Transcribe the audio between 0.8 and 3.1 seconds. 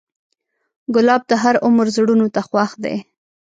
ګلاب د هر عمر زړونو ته خوښ دی.